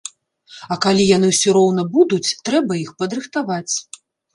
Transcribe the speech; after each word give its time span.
А 0.75 0.77
калі 0.85 1.03
яны 1.17 1.29
ўсё 1.33 1.55
роўна 1.59 1.85
будуць, 1.95 2.25
трэба 2.51 2.83
іх 2.85 2.91
падрыхтаваць. 3.05 3.75